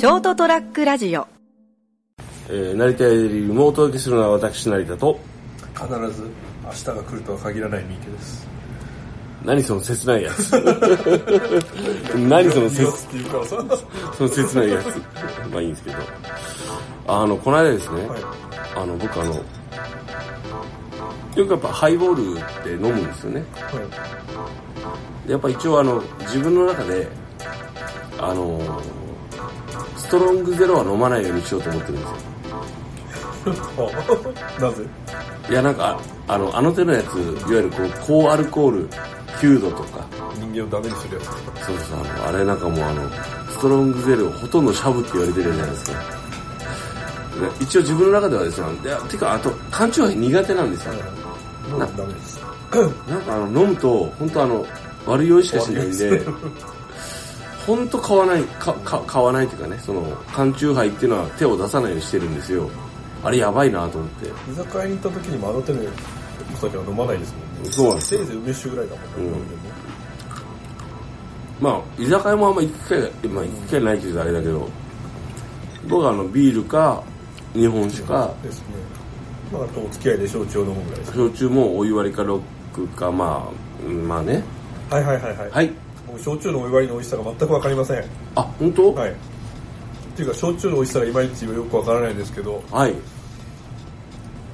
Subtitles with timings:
[0.00, 1.28] ショートトラックラジオ。
[2.48, 5.20] えー、成田よりもお届けするのは私成田と
[5.74, 6.30] 必ず
[6.64, 8.48] 明日が来るとは限らない三池です。
[9.44, 10.52] 何その切ないやつ。
[12.16, 13.36] 何その切っていうか。
[13.36, 13.78] らさは
[14.16, 14.96] その切ないやつ。
[15.52, 15.96] まあいいんですけど。
[17.06, 18.06] あのこの間ですね、い。
[18.74, 19.42] あの僕あのよ
[21.34, 23.44] くやっぱハイボールって飲むんですよね。
[23.54, 23.78] は
[25.26, 25.26] い。
[25.26, 27.06] でやっぱ一応あの自分の中で
[28.18, 29.09] あのス
[30.10, 32.16] トロングゼロは飲まないようにしようと思ってるんですよ。
[34.58, 34.82] あ なぜ？
[35.48, 38.88] いやなんかああのあの手のやついわゆるこう高アルコール
[39.38, 40.04] 9度とか。
[40.38, 41.26] 人間をダメにするやつ。
[41.66, 43.08] そうそうあのあれなんかもうあの
[43.50, 45.98] ストロングゼロほとんどシャブって言われてるじゃないですか。
[45.98, 50.94] で一応自分の中ではですねいやてかあと缶チューハイ苦手なんですよ。
[51.70, 52.40] もうダメです。
[53.08, 54.66] なんかあの飲むと本当あの
[55.06, 56.22] 悪酔いしかしないんで
[57.70, 62.68] 本当買わないかか買わないっていうかねその缶チューハイっていうのは手を出さないようにしてるんですよ。
[63.22, 64.28] あれやばいなと思って。
[64.50, 65.80] 居酒屋に行った時にもあの手の
[66.52, 67.70] お酒は飲まないですもんね。
[67.70, 69.08] そうなんですせいぜい梅酒ぐらいだもんね、
[71.60, 71.64] うん。
[71.64, 74.68] まあ居酒屋もあんま行く機会が、まあ、行く機会ないって言うとあれだけど
[75.88, 77.04] 僕はあのビールか
[77.52, 78.64] 日本酒かですね。
[79.52, 82.42] まあお付き合いで焼酎を飲むぐらいです焼酎もお湯割りかロッ
[82.74, 84.42] クかまあうんまあね。
[84.90, 85.70] はいはいはいはい、はい
[86.10, 88.04] 僕焼酎のお湯割りの美味しさが全く分かりません。
[88.34, 88.92] あ本当？
[88.94, 89.10] はい。
[89.10, 89.14] っ
[90.16, 92.62] ていうか焼酎の美味しさがいまいちよく分からないんですけど。
[92.70, 92.94] はい。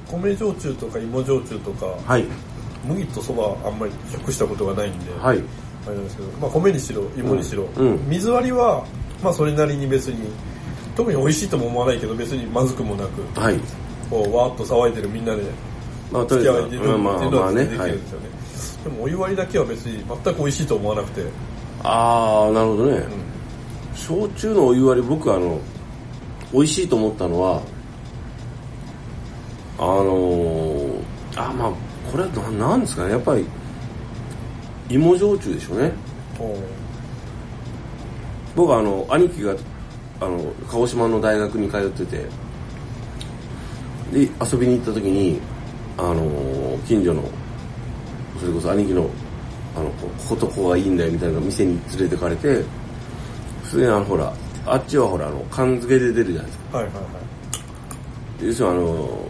[0.07, 2.25] 米焼酎とか芋焼酎とかはい。
[2.85, 5.43] 麦とそばあんまり食したことがないんで、はい。
[5.85, 8.09] あれなんですけど、まあ、米にしろ芋にしろ、うんうん。
[8.09, 8.85] 水割りは
[9.23, 10.29] まあそれなりに別に
[10.95, 13.59] 特に美味しいとも思わないけど別にまずくもなくはい。
[14.09, 15.43] こうわーっと騒いでるみんなで
[16.27, 17.65] 付き合いでるまあまあまあね。
[17.65, 18.29] できはいるんですよね、
[18.85, 21.25] でもお湯割りだけは別に全く美味しいと思わなくて、
[21.83, 23.27] ああなるほどね、うん
[23.97, 25.59] 焼酎のお湯割り僕あの
[26.53, 27.61] 美味しいと思ったのは
[29.79, 31.01] あのー、
[31.35, 31.71] あまあ
[32.09, 33.11] これはななんですかね。
[33.11, 33.45] やっぱり
[34.89, 35.91] 芋焼酎でしょうね。
[38.55, 39.55] 僕あの兄貴が
[40.21, 42.25] あの鹿児島の大学に通ってて
[44.13, 45.39] で遊びに行った時に
[45.97, 47.23] あの近所の
[48.39, 49.09] それこそ兄貴の
[49.77, 52.63] あのここことここがいいんだよみたいな店に連れてかれて
[53.63, 54.33] それであのほら
[54.65, 56.77] あっちはほらあの缶漬けで出るじゃないですか。
[56.77, 57.03] はいはいはい。
[58.47, 59.27] 要するにあの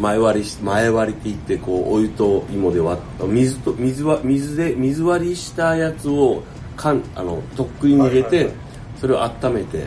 [0.00, 6.42] 前割りし前割りって言ってこうお湯と芋で割った水と水は水で水割りしたやつを
[6.76, 8.54] 缶あのとっくりに入れて、はいはいはい。
[9.00, 9.86] それを温めて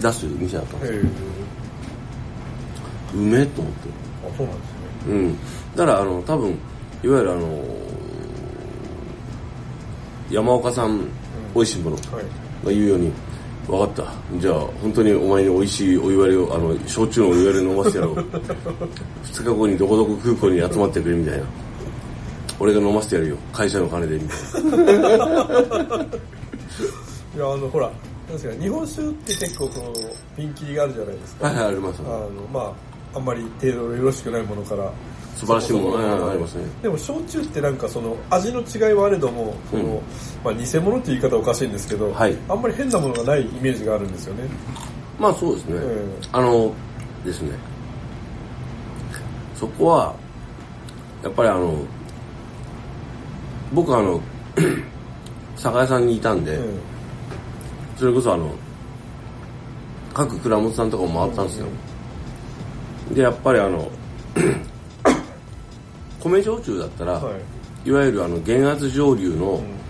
[0.00, 1.00] 出す店だったんですよ。
[3.14, 3.88] うめえと思って。
[4.24, 5.12] あそうなんですね。
[5.12, 5.38] うん。
[5.76, 6.50] だからあの多分
[7.02, 7.64] いわゆるあの
[10.30, 11.06] 山岡さん
[11.54, 11.96] 美味しいもの。
[11.96, 12.04] はい。
[12.64, 13.12] が言うように。
[13.66, 14.04] 分かった。
[14.38, 18.14] じゃあ本当にお前に美味しいお湯割りをあの焼酎のお湯割りを飲ませてやろう。
[19.24, 21.44] 2日後にどこどこ空港に集まってくれみたいな。
[22.58, 23.36] 俺が飲ませてやるよ。
[23.52, 24.76] 会社の金でみたいな。
[27.36, 27.92] いやあのほらな
[28.30, 29.92] んですか日本酒って結構この
[30.36, 31.46] ピンキリがあるじゃないですか。
[31.46, 32.02] はいはいあります。
[32.04, 34.90] あのまああんまり程度のよろしくないものから
[35.36, 36.64] 素晴らしいものそこそこはいありますね。
[36.82, 40.00] でも焼酎ってなんかその味の違いはあれどもその、うん。
[40.44, 42.36] まあ、偽物って言い方はおかしいんですけど、はい。
[42.48, 44.48] あんまり変なものがないイメージがあるんですよね。
[45.18, 46.72] まあそうですね、えあの
[47.24, 47.50] ですね。
[49.54, 50.14] そこは
[51.22, 51.84] やっぱりあの
[53.74, 54.18] 僕あの
[55.56, 56.64] 酒屋さんにいたんで、え
[57.98, 58.54] それこそあの
[60.14, 61.66] 各蔵元さんとかも回ったんですよ、
[63.12, 63.90] でやっぱりあの
[66.20, 67.32] 米焼酎だったら、えは
[67.84, 67.88] い。
[67.88, 69.80] い、わゆるあの減圧蒸留の、うん。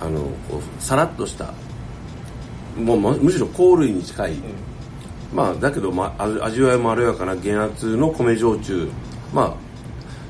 [0.00, 0.30] あの
[0.78, 1.52] さらっとした
[2.74, 4.32] もうまむしろ香類に近い、
[5.34, 8.88] まあだけど、まあ、味味わいまろやかな減圧の米焼酎。
[9.34, 9.54] まあ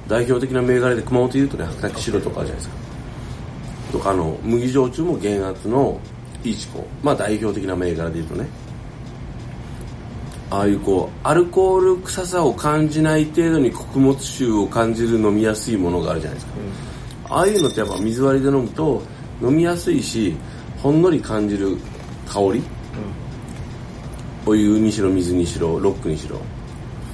[0.08, 2.74] 代表的な銘柄で熊本でいうとね白滝白とかあるじゃないですか。
[3.92, 6.00] とかあの麦焼酎も減圧の
[6.42, 8.48] いちこまあ代表的な銘柄でいうとね
[10.50, 16.58] ああいうこうアルコール臭さを感じない程度に穀物臭を感じる飲みやすいものがあるじゃないですか、
[17.28, 19.00] ああいうのってやっぱ水割りで飲むと
[19.40, 20.34] 飲みやすいし
[20.82, 21.76] ほんのり感じる
[22.26, 22.62] 香り、
[24.44, 26.40] お湯にしろ水にしろロックにしろ。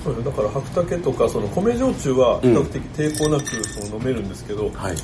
[0.02, 4.96] そうだから白竹とかその米焼酎は比較的抵抗なくその飲めるんですけど、はい。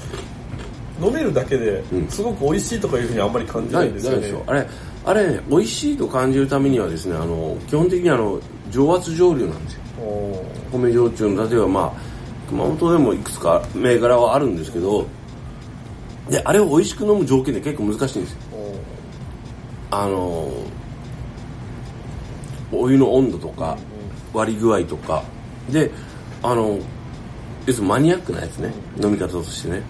[1.03, 2.09] 飲めるだけでうん。
[2.09, 4.43] すごく美味しいとかいうふうにあんまり感じなないいんですよね。
[4.47, 4.67] あれ
[5.05, 8.41] あれね美味しいと感じるためにはですねあの基本的にあの
[8.71, 9.83] 蒸圧蒸留なんですよ。
[10.73, 11.93] 米焼酎の例えばまあ
[12.49, 15.07] 熊本でもいくつか銘柄はあるんですけど
[16.31, 18.39] であれを美味しく飲む条件で結構難しいんですよ。
[19.91, 20.53] あの
[22.73, 23.77] お湯の温度とか
[24.33, 25.23] 割り具合とか。
[25.71, 25.91] で
[26.43, 26.79] あの
[27.67, 29.83] 要するにマニアックなやつね飲み方としてね。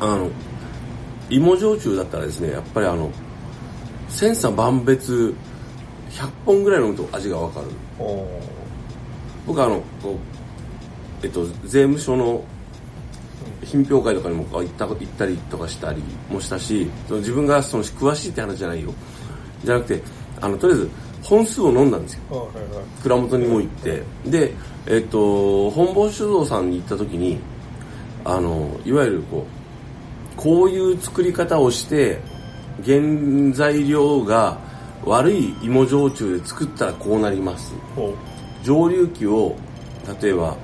[0.00, 0.28] あの
[1.30, 3.10] 芋焼酎だったらですねやっぱりあの
[4.08, 5.34] 千差万別
[6.10, 7.66] 100本ぐらい飲むと味がわかる。
[9.46, 10.12] 僕あのこ
[11.22, 12.42] うえっと税務署の
[13.62, 18.92] 品評会とかにも行った行ったりとかしたりもしたしその自分がその詳しいって話じゃないよ。
[19.64, 20.02] じゃなくて
[20.40, 20.90] あのとりあえず
[21.22, 22.20] 本数を飲んだんですよ。
[22.30, 23.02] あはいはい。
[23.02, 24.02] 蔵元にも行って。
[24.24, 24.54] で
[24.86, 27.38] えっと本坊酒造さんに行った時に
[28.24, 29.65] あのいわゆるこう
[30.36, 32.20] こういう作り方をして
[32.84, 33.00] 原
[33.52, 34.58] 材料が
[35.04, 37.74] 悪い芋焼酎で作ったらこうなります。
[38.62, 39.56] 蒸留機を
[40.20, 40.56] 例えば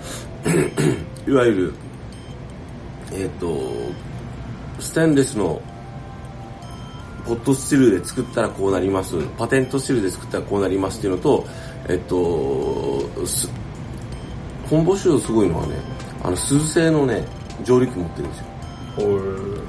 [1.27, 1.75] いわゆる
[3.13, 3.63] えっ、と
[4.79, 5.61] ステンレスの
[7.25, 9.17] ポットスチルで作ったらこうなります。
[9.39, 10.99] パテントスチルで作ったらこうなります。
[10.99, 11.47] っていうのと
[11.89, 13.49] えっ、とす
[14.69, 15.77] 本坊酒造すごいのはね
[16.23, 17.25] あの数製のね
[17.65, 19.62] 蒸留機持ってるんですよ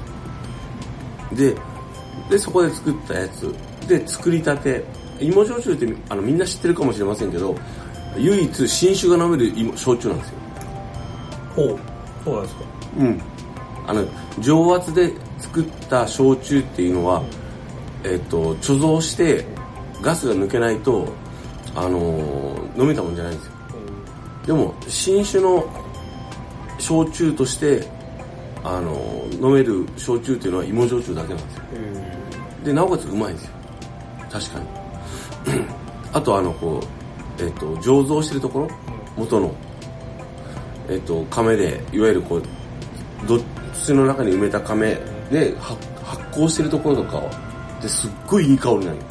[1.34, 1.54] で
[2.30, 3.54] でそこで作ったやつ。
[3.88, 4.84] で作りたて。
[5.20, 7.54] 芋焼酎ってあのみんな知ってるかもしれませんけど
[8.16, 10.34] 唯一新酒が飲める芋焼酎なんですよ。
[11.54, 11.78] ほう。
[12.24, 12.64] そうなんですか。
[12.98, 13.22] うん。
[13.86, 14.04] あの
[14.40, 17.22] 常圧で作った焼酎っていうのは、
[18.02, 19.44] えっと貯蔵して
[20.02, 21.06] ガスが抜けないと
[21.76, 23.52] あのー飲めたもんじゃないんですよ。
[24.46, 25.64] でも新酒の
[26.80, 27.86] 焼酎として
[28.64, 31.62] あのー飲める焼酎っていうのは芋焼酎だけなんですよ。
[32.62, 33.50] へでなおかつうまいんですよ。
[34.30, 34.66] 確かに。
[36.12, 36.80] あとあのこ
[37.38, 38.68] うえっ、と醸造してるところ？
[39.16, 39.54] 元の。
[40.88, 42.42] えっ、と亀でいわゆるこう
[43.26, 43.38] ど
[43.74, 44.98] 土の中に埋めた亀
[45.30, 47.22] では発酵してるところとか
[47.82, 49.02] ですっごいいい香りなのよ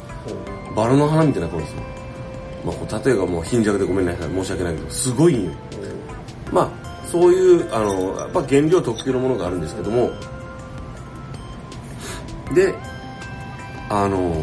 [0.68, 1.82] ほバラの花みたいな香りですよ。
[2.64, 4.30] まあ例えばもう貧弱でごめんなさい。
[4.30, 5.52] 申し訳ないけどすごいいいよ
[6.52, 6.83] まあ
[7.14, 10.10] そういうあのやっぱ原料特有のものがあるんですけども。
[12.52, 12.74] で
[13.88, 14.34] あの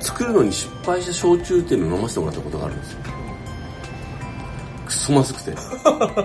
[0.00, 2.98] 作るのに失敗した焼酎っていうのを飲ませてもらったことがあるんですよ。
[4.86, 5.54] くそまずくて。
[5.84, 6.24] あ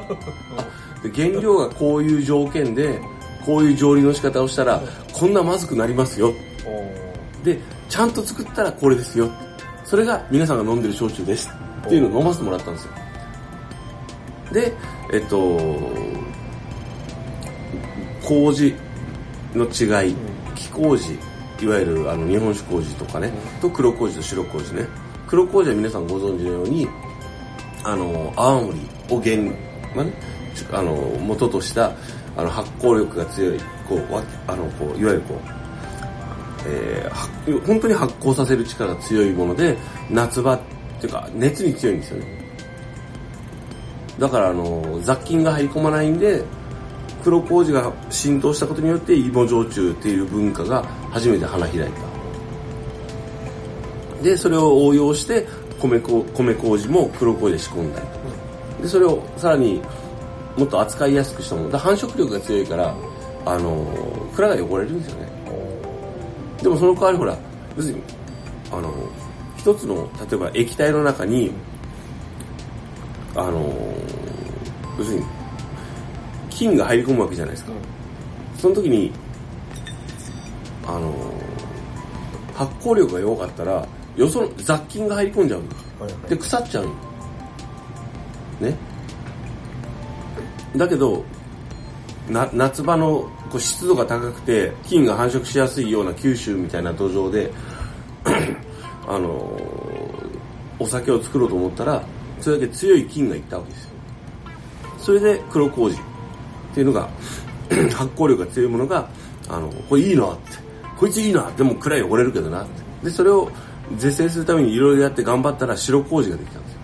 [1.04, 3.02] で原料がこういう条件で
[3.46, 4.82] こういう蒸留の仕方をしたら
[5.12, 6.34] こんなまずくなりますよ。
[7.44, 7.60] で
[7.90, 9.30] ちゃんと作ったらこれですよ。
[9.84, 11.50] それが皆さんが飲んでる焼酎です。
[11.86, 13.11] っていうのを飲ませてもらったんですよ
[14.52, 14.74] で
[15.12, 15.60] えっと
[18.24, 18.76] 麹
[19.54, 20.16] の違い
[20.56, 21.20] 木麹
[21.62, 23.32] いわゆるあの日本酒麹とかね、
[23.62, 24.88] と黒麹と白麹ね。
[25.28, 26.88] 黒麹は皆さんご存知のように
[27.84, 28.74] あの泡盛
[29.10, 29.38] を原、
[29.96, 30.14] まあね、
[30.56, 31.94] ちあの元とした
[32.36, 35.38] あの発酵力が強いこうわあのこういわゆるこう
[36.68, 39.78] えーは本当に発酵させる力が強いもので
[40.10, 40.62] 夏場っ
[41.00, 42.41] ていうか熱に強いんですよね
[44.22, 46.44] だからあの雑菌が入り込まないんで
[47.24, 51.92] 黒麹が浸透したことによって芋焼酎っていう文化が初めて花開い
[54.20, 54.24] た。
[54.24, 55.48] でそれを応用して
[55.80, 58.26] 米こ米麹も黒麹で仕込んだりとか。
[58.84, 59.82] でそれをさらに
[60.56, 61.78] もっと扱いやすくしたもの。
[61.80, 62.94] 繁殖力が強いから
[63.44, 63.88] あの
[64.36, 65.32] 蔵が汚れるんですよね。
[66.62, 67.36] でもその代わりほら
[67.76, 68.04] 要するに
[68.72, 68.94] あの
[69.58, 71.52] 一つの例えば液体の中に
[73.36, 73.74] あの
[74.98, 75.26] 要するに
[76.50, 77.72] 菌が入り込むわけじゃないですか、
[78.58, 79.12] その時に
[80.86, 81.14] あの
[82.54, 86.30] 発酵力が弱かったらよその雑菌が入り込んじゃうんですはいはい。
[86.30, 86.90] で腐っちゃうよ
[88.60, 88.76] ね。
[90.76, 91.24] だけど
[92.30, 97.52] な夏場のこう湿度が高くて菌が繁殖しやすいような九州みたいな土壌で
[99.08, 99.60] あの
[100.80, 102.04] お酒を作ろうと思ったら
[102.40, 103.91] それだけ強い菌がいったわけですよ
[105.02, 106.00] それで黒麹っ
[106.74, 107.10] ていうのが
[107.94, 109.10] 発酵力が強いものが
[109.50, 110.58] あのこれいいなって
[110.98, 112.82] こいついいなでも蔵汚れるけどなって。
[113.04, 113.52] でそれを
[113.98, 116.80] 是正するためにいろいろやって頑張ったら白麹ができたんですよ。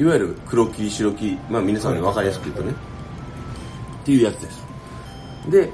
[0.00, 2.72] いわゆる黒木白木まあ皆さんに分かりやすく言うとね、
[4.02, 4.66] っていうやつです。
[5.50, 5.70] で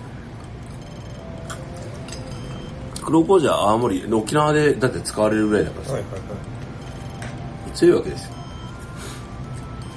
[3.03, 6.21] 黒麹は青森沖縄でだって使われるぐらいだからさ、はいはいはい。
[7.75, 8.38] 強いわけですよ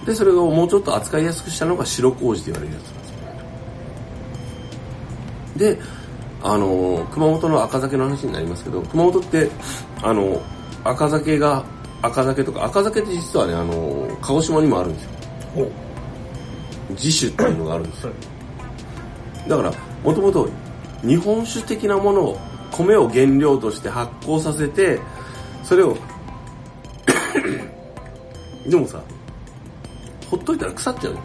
[0.06, 3.12] でそれをもうちょっと扱いやすくしたのが白麹と言われるやつなんです。
[5.64, 5.82] よで
[6.44, 9.50] あの熊本の赤酒の話になりますけど熊本って
[10.02, 10.42] あの
[10.84, 11.64] 赤酒が
[12.02, 15.12] 赤酒とか赤酒って実はねあの鹿児島にもあるんですよ。
[16.92, 18.14] 自主っていうのがあるんですよ。
[19.48, 20.50] だからもともと
[21.04, 22.40] 日本酒的なものを
[22.72, 25.00] 米を原料として発酵させて
[25.64, 25.96] それを
[28.66, 29.02] でもさ
[30.32, 31.20] ほっといたら腐っちゃうの。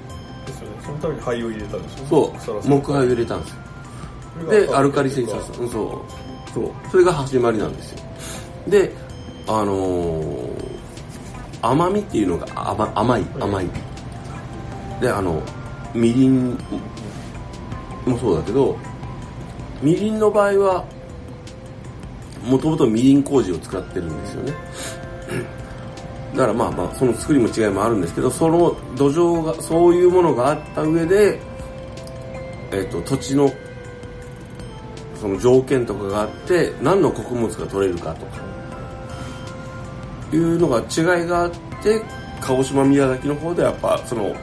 [0.46, 0.76] ですよね。
[0.84, 2.06] そのために灰を入れたんですよね。
[2.44, 2.68] そう。
[2.68, 3.50] 木灰を入れたんです。
[3.50, 6.52] よでアルカリ性酸素うんそう。
[6.52, 6.70] そう。
[6.90, 7.98] それが始まりなんですよ。
[8.68, 8.92] で
[9.46, 10.76] あのー
[11.62, 13.24] 甘みっていうのが甘甘い。
[13.40, 13.66] 甘い。
[15.00, 15.40] であの
[15.94, 16.50] みりん
[18.04, 18.76] もそうだけど
[19.82, 20.84] みりんの場合は
[22.44, 24.52] もともとみりん麹を使ってるんですよね
[26.36, 31.40] だからまあまあその作りも違いもあるんですけどその土壌がそういうものがあった上で、
[32.72, 33.50] えっと土地の
[35.18, 38.36] その条件とかがあって何の穀物が取れるかとか
[40.32, 41.50] いうのが違いがあっ
[41.82, 42.02] て
[42.42, 44.36] 鹿児島宮崎の方でやっぱその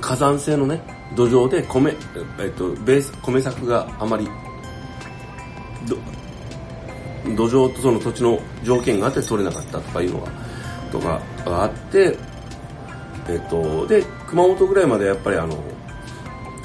[0.00, 0.82] 火山性のね
[1.14, 1.94] 土壌で米、
[2.40, 4.28] えっと、ベース米作があまり
[5.88, 5.96] ど
[7.36, 10.32] 土壌とその土地の条件があって取れなかったとかいうのが
[10.92, 12.16] とかがあって
[13.28, 15.56] えっとで熊本ぐらいまでやっぱりあの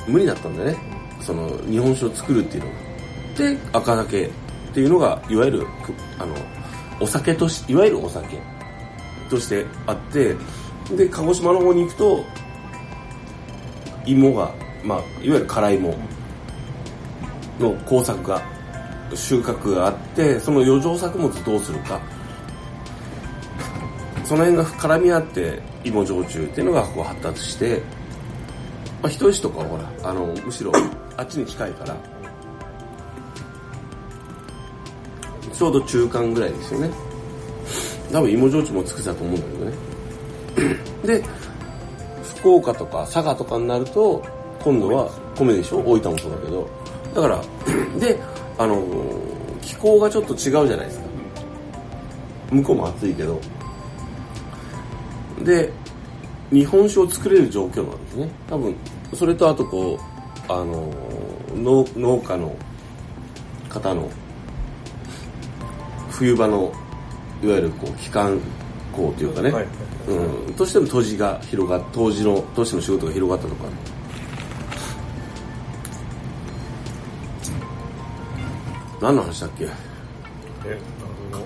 [0.07, 0.95] 無理だったんだね。
[1.25, 2.75] その日本酒を作るっていうのが
[3.35, 4.31] で赤酒っ
[4.73, 5.67] ていうのがいわゆる
[6.19, 6.35] あの
[6.99, 8.37] お酒としいわゆるお酒
[9.29, 10.35] としてあって
[10.95, 12.25] で鹿児島の方に行くと
[14.05, 14.53] 芋が、
[14.83, 15.97] まあ、いわゆる辛い芋
[17.59, 18.43] の工作が
[19.13, 21.99] 収穫があってその余剰作物どうするか。
[24.23, 27.79] その辺が絡み合って芋焼酎っていうのがこう発達して、
[29.03, 30.71] まあ、人吉とかはほらあのむしろ
[31.15, 31.95] あっちに近いから
[35.53, 36.89] ちょうど中間ぐらいですよね。
[38.11, 40.67] 多分芋焼酎も作ってたと思うんだけど
[41.11, 41.21] ね。
[41.21, 41.23] で
[42.39, 44.25] 福岡とか佐賀とかになると
[44.59, 45.77] 今度は米でしょ？
[45.85, 46.67] 大分もそうだけど。
[47.13, 47.41] だから
[47.99, 48.19] で
[48.57, 48.83] あの
[49.61, 51.05] 気候がちょっと違うじゃないですか。
[52.51, 53.39] 向こうも暑いけど。
[55.43, 55.71] で
[56.51, 58.29] 日本酒を作れる状況なんですね。
[58.47, 58.75] 多分
[59.13, 60.91] それとあとこうあの
[61.55, 62.55] 農農家の
[63.69, 64.09] 方の
[66.09, 66.71] 冬場の
[67.43, 68.39] いわゆるこう期間
[68.93, 69.67] 校というかね、はい。
[70.07, 73.63] うん、としての当時が広がっ当時の当時の仕事が広がったとか
[79.01, 79.65] 何の話だっけ？
[80.65, 80.79] え
[81.33, 81.45] あの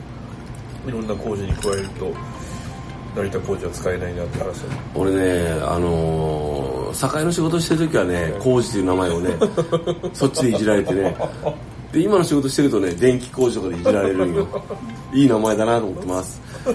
[0.88, 2.14] いろんな工事に加えると
[3.16, 9.36] 成田工事は使えないなって話だ俺ねあのー、酒屋の仕事してる時はね工事という名前をね
[10.14, 11.16] そっちでいじられてね。
[11.92, 14.48] で今の仕事してるとね電気工事とかでいじられるんよ。
[15.12, 16.40] いい名前だなと思ってます。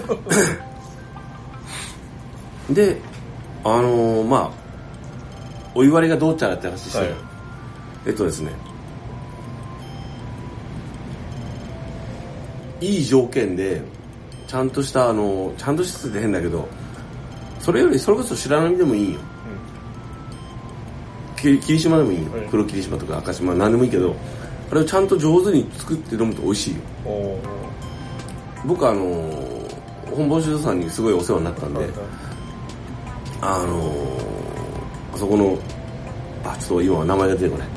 [2.69, 2.99] で
[3.63, 4.49] あのー、まあ
[5.73, 7.13] お湯割りがどうちゃらって話して、はい。
[8.07, 8.51] えっとですね
[12.81, 13.81] いい条件で
[14.47, 16.67] ちゃんとしたあのちゃんとしたって変だけど
[17.59, 19.19] それよりそれこそ白波でもいいよ、
[21.35, 22.47] き霧島でもいいよ、はい。
[22.49, 24.15] 黒霧島とか赤島何でもいいけど
[24.71, 26.81] あれをちゃんと上手に作って飲むと美味しいよ。
[28.65, 29.01] 僕あの
[30.11, 31.89] 本坊酒造さんにすごいお世話になったんで、はい
[33.41, 34.17] あの
[35.13, 35.57] あそこの
[36.43, 37.67] あちょっと今は名前が出てこない。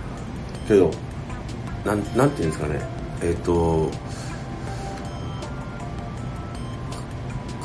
[0.66, 0.90] けど
[1.84, 2.80] なんなんていうんですかね。
[3.22, 3.90] えっ、と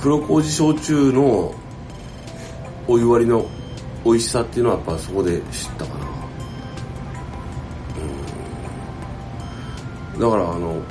[0.04, 1.56] 黒麹焼酎の
[2.90, 3.48] お湯割りの
[4.04, 6.06] 美味しさっていうのはやっぱそこで知ったかな。
[10.14, 10.20] うん。
[10.20, 10.84] だからあの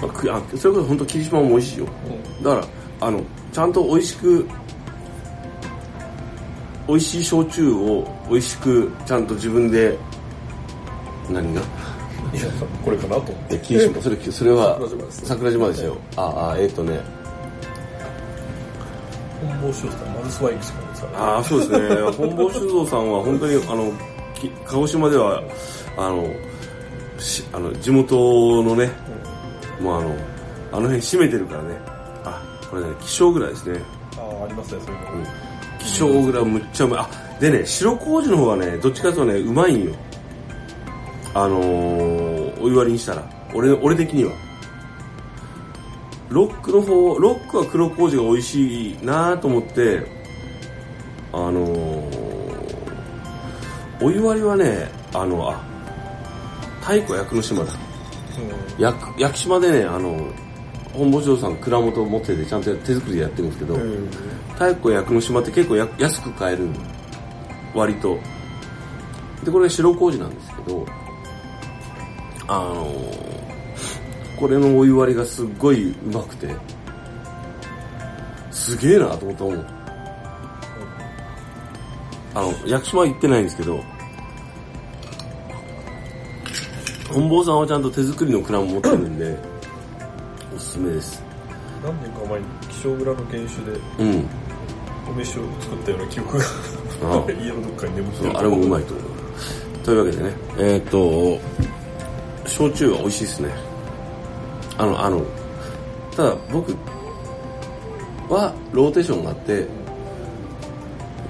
[0.00, 1.86] あそれこそ本当霧島も美味しいよ。
[2.42, 4.48] だからあのちゃんと美味しく
[6.88, 9.98] 美味しい焼酎を美味しくちゃんと自分で
[11.28, 11.60] 何が？
[12.84, 13.20] これかなと。
[13.20, 15.96] 思ってえ霧島それそれは桜島です桜島ですよ。
[16.16, 17.00] ああえっ、とね。
[19.40, 22.10] 本坊酒造マルスワインしかないですからああそうですね。
[22.12, 23.92] 本坊酒造さんは本当にあの
[24.34, 25.42] き鹿児島では
[25.96, 26.26] あの
[27.18, 28.90] しあの地元のね、
[29.80, 30.10] もうあの
[30.72, 31.78] あの辺閉めてるからね。
[32.24, 33.80] あこれね希少蔵ですね。
[34.16, 35.24] ああありますねそういうの、うん。
[35.78, 37.00] 希少蔵むっちゃうまい。
[37.00, 37.08] あ
[37.40, 39.94] でね白麹の方はねどっちかというとねうまいんよ。
[41.34, 42.07] あのー、
[42.68, 44.32] お湯割りにしたら俺俺的には。
[46.28, 50.06] ロックの方ロックは黒麹が美味しいなと思って
[51.32, 52.04] あのー、
[54.02, 55.64] お湯割りはねあのあ
[56.80, 57.72] 太鼓焼くの島だ。
[58.78, 60.30] 焼く焼き島でねあの
[60.92, 64.10] 本坊城さん蔵元持っててちゃんと手作りでやってるんですけど、うん。
[64.52, 66.74] 太鼓焼くの島って結構や安く買えるの。
[67.74, 68.18] 割と。
[69.44, 70.84] でこれ白麹なんですけど
[72.48, 73.28] あのー
[74.38, 76.46] これのお湯割りがすっごいうまくて
[78.52, 79.66] すげえなと思ったもん
[82.34, 83.82] あの屋久島は行ってないんですけど
[87.12, 89.36] 本坊さんはちゃんと手作りの蔵も持ってるんで
[90.54, 91.22] おすすめです。
[91.82, 94.28] 何年か前に気象蔵の原酒でうん。
[95.08, 96.44] お飯を作ったような記憶が
[97.42, 99.08] 家のどっかに眠ってるそうあれもうまいと思う。
[99.84, 101.40] というわけでねえーっと
[102.58, 103.50] 焼酎は美味しいですね。
[104.76, 105.24] あのあの
[106.16, 106.72] ただ僕
[108.28, 109.64] はローテーションがあって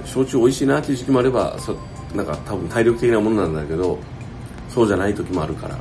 [0.05, 1.75] 焼酎美味しいなっていう時期もあればそ
[2.15, 3.99] なんか多分体力的なものなんだけど
[4.69, 5.77] そうじゃない時もあるから。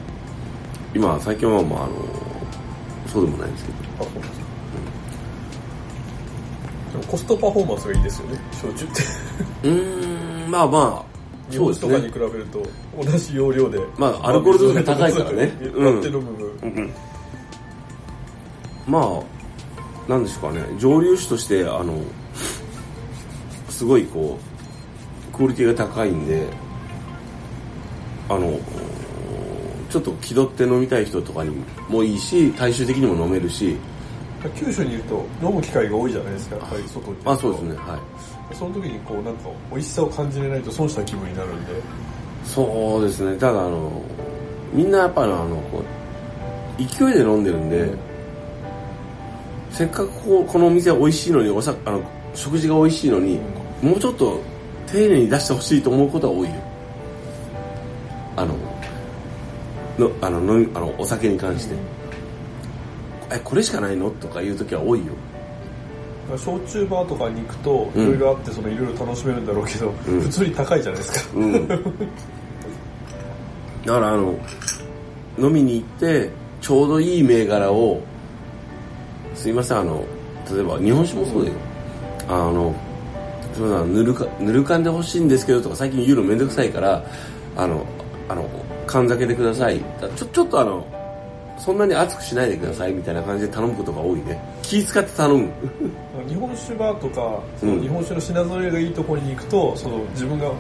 [0.94, 1.92] 今最近はまああの
[3.06, 3.78] そうでもないんですけど。
[7.06, 9.02] コストパフォーマンスがいいですよね焼酎って。
[9.64, 11.07] うーんまあまあ
[11.50, 15.58] 日本酒とかにね比べると同じ容量でまあアルコール度数が高いからね。
[15.74, 16.90] うん割って飲む分。
[18.88, 22.00] まあ、なんでしょうかね、蒸留酒として、あの、
[23.68, 24.38] すごいこ
[25.30, 26.46] う、クオリティが高いんで、
[28.30, 28.58] あの、
[29.90, 31.54] ちょっと気取って飲みたい人とかに
[31.88, 33.76] もいいし、大衆的にも飲めるし、
[34.56, 38.37] 九州にいると飲む機会が多いじゃないですかやっぱり外にまあそうですね、はい。
[38.52, 41.72] その時にこうなんか美味しさを感じれないと損した気分になるんで。
[42.44, 44.02] そうですね、ただあの、
[44.72, 45.82] みんなやっぱりあの、こ
[46.78, 47.90] う、勢いで飲んでるんで、
[49.70, 52.02] せっかくこうこのお店は美味しいのにおさあの
[52.34, 53.38] 食事が美味しいのに、
[53.82, 54.40] もうちょっと
[54.86, 56.54] 丁寧に出してほしいと思うことは多いよ。
[58.36, 58.54] あの
[59.98, 61.74] のあの飲みあのお酒に関して、
[63.30, 64.10] えこれしかないの？
[64.10, 65.12] とかいう時は多いよ。
[66.36, 68.04] 焼酎バーとかに行くとうん。
[68.04, 70.20] いろいろあってそのいろいろ楽しめるんだろうけど、うん。
[70.20, 71.36] 普通に高いじゃないですか。
[71.36, 71.68] うん。
[71.68, 71.76] だ
[73.94, 74.34] からあの
[75.38, 78.02] 飲みに行ってちょうどいい銘柄を
[79.34, 80.04] すいませんあの
[80.52, 81.54] 例えば日本酒もそうだよ。
[82.28, 82.74] あの
[83.54, 87.04] すいませんぬるかぬるかんでほしいんですけどとか最近言うのめんどくさいから
[87.56, 87.86] あの
[88.28, 88.48] あの
[88.86, 89.80] 缶酒でください。
[90.00, 90.86] だちょちょっとあの
[91.58, 95.48] そんなに熱くしないでくださいみたいな感じで頼むことが多いね気使って頼む。
[96.28, 97.80] 日本酒バーとかそのうん。
[97.80, 100.52] 日本酒の品揃えがいいところに行くとその自分が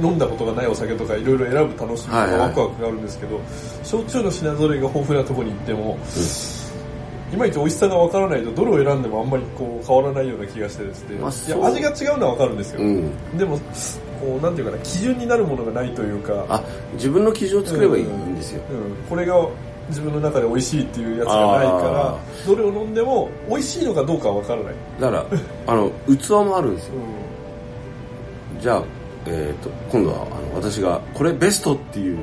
[0.00, 2.40] 飲んだことがないお酒とかいろいろ選ぶ楽しみとかはいはい。
[2.40, 3.40] ワクワクがあるんですけど、
[3.84, 5.98] 焼酎の品揃えが豊富なところに行っても、
[7.32, 11.60] いまいち美味しさがわからないとどれを選んでもあんまりこう変わらないような気がしてですね、いまあそう。
[11.60, 13.38] や味が違うのはわかるんですよ、うん。
[13.38, 13.58] でも
[14.20, 16.44] こうなんていうかな基準になるものがないというか。
[16.48, 16.62] あ
[16.94, 19.36] 自分の基準を作ればいいんですよ、うん、これが
[19.88, 25.26] 自分の中で美味しいっていうやつがないからあどれを飲んでも美味しいのかどうかは分からない、だから
[25.66, 26.94] あの 器もあるんですよ。
[28.58, 28.82] うじゃあ、
[29.26, 32.18] えー、と今度はあの私がこれベストっていう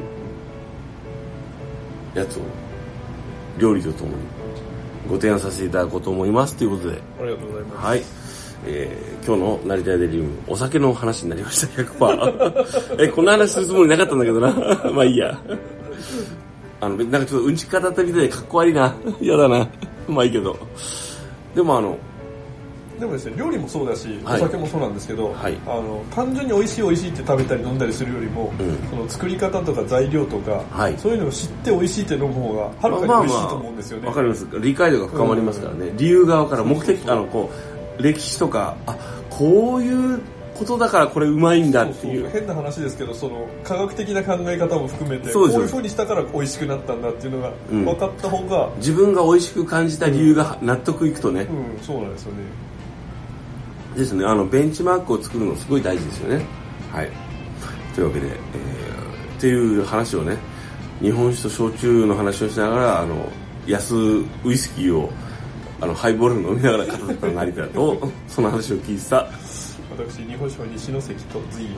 [2.16, 2.42] やつを
[3.58, 4.16] 料理とともに
[5.10, 6.90] ご提案させていただこうと思いますということで。
[6.90, 7.86] ん、ありがとうございます。
[7.88, 8.04] はい、
[8.66, 14.52] えー今日の成田デリウムお酒の話になりました100%えこんな話するつもりなかったんだけどな。
[14.92, 15.40] まあいいや
[16.82, 18.96] あのなんかちょっとうんちく語ったみたいでかっこ悪いな。
[19.20, 19.68] 嫌だな。
[20.08, 20.58] まあいいけど。
[21.56, 21.98] でもあの
[23.00, 24.42] でもですね料理もそうだし、はい。
[24.42, 25.58] お酒もそうなんですけど、はい。
[25.66, 28.90] あの単純に美味しい美味しいって食べたり飲んだりするよりも、うん。
[28.90, 30.96] その作り方とか材料とか、はい。
[30.98, 34.48] そういうのを知って美味しいって飲む方がはるかに美味しいと思うんですよね、わかります。
[34.62, 37.50] 理解度が深まりますからね、理由側から目的あのこ
[38.00, 38.96] う歴史とかあ
[39.30, 40.22] こういう
[40.60, 42.30] ことだからこれうまいんだっていう。
[42.30, 47.86] 変な話ですけどその科学的な考え方も含めてこういう風にしたから美味しくなったんだっていうのがうん。
[47.86, 52.40] 分かった方が、自分が美味しく感じた理由が納得いくとね、うんそうなんですよね。
[53.96, 54.26] ですね。
[54.26, 56.46] あのベンチマークを作るのすごい大事ですよね。
[56.92, 57.10] はい。
[57.96, 58.90] というわけで、えー
[59.40, 60.38] っていう話をね
[61.02, 63.30] 日本酒と焼酎の話をしながらあの
[63.66, 65.10] 安ウイスキーを
[65.80, 69.30] あのハイボール飲みながら語った成田とその話を聞いてた
[70.00, 71.78] 私日本酒は西関と随陽の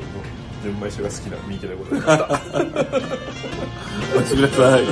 [0.61, 2.25] 純米酒が好きな三池でございました。
[4.13, 4.87] お待ちくださいー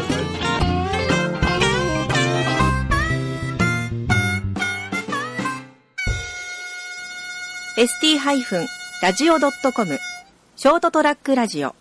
[9.01, 9.99] ST-radio.com
[10.55, 11.78] ショートトラックラジオ